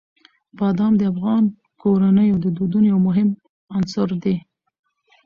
[0.57, 1.43] بادام د افغان
[1.81, 3.29] کورنیو د دودونو یو مهم
[3.77, 4.35] عنصر دی.